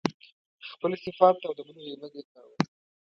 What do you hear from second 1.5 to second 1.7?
د